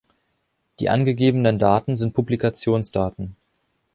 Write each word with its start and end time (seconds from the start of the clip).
Die 0.79 0.89
angegebenen 0.89 1.59
Daten 1.59 1.95
sind 1.95 2.15
Publikationsdaten. 2.15 3.35